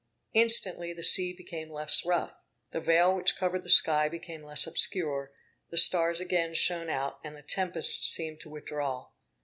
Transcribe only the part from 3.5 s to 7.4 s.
the sky became less obscure, the stars again shone out, and